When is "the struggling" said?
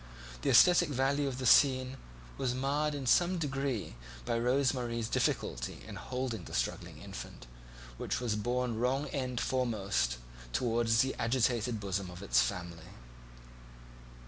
6.45-6.97